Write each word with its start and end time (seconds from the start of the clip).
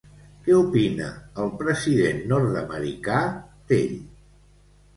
Què 0.45 0.53
opina 0.61 1.09
el 1.43 1.51
president 1.59 2.19
nord-americà 2.33 3.21
d'ell? 3.37 3.97